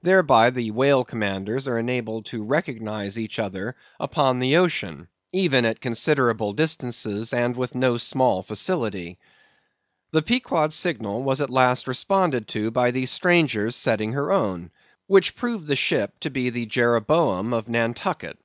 [0.00, 5.82] Thereby, the whale commanders are enabled to recognise each other upon the ocean, even at
[5.82, 9.18] considerable distances and with no small facility.
[10.12, 14.70] The Pequod's signal was at last responded to by the stranger's setting her own;
[15.08, 18.38] which proved the ship to be the Jeroboam of Nantucket.